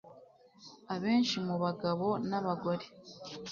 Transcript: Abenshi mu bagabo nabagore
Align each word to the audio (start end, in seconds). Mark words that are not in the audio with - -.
Abenshi 0.93 1.35
mu 1.47 1.55
bagabo 1.63 2.07
nabagore 2.29 2.85